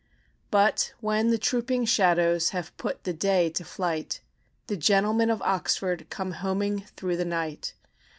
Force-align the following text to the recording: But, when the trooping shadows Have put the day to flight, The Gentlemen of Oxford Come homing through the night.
But, 0.49 0.93
when 0.99 1.29
the 1.29 1.37
trooping 1.37 1.85
shadows 1.85 2.49
Have 2.49 2.75
put 2.77 3.03
the 3.03 3.13
day 3.13 3.51
to 3.51 3.63
flight, 3.63 4.19
The 4.65 4.75
Gentlemen 4.75 5.29
of 5.29 5.43
Oxford 5.43 6.07
Come 6.09 6.31
homing 6.31 6.85
through 6.97 7.17
the 7.17 7.23
night. 7.23 7.75